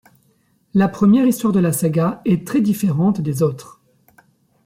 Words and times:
La 0.73 0.87
première 0.87 1.27
histoire 1.27 1.53
de 1.53 1.59
la 1.59 1.71
saga 1.71 2.21
est 2.25 2.47
très 2.47 2.59
différente 2.61 3.21
des 3.21 3.43
autres. 3.43 3.81